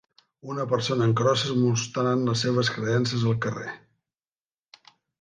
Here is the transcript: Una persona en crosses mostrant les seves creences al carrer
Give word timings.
Una 0.53 0.63
persona 0.71 1.05
en 1.07 1.13
crosses 1.19 1.53
mostrant 1.59 2.25
les 2.31 2.41
seves 2.47 2.75
creences 2.81 3.31
al 3.35 3.39
carrer 3.49 3.71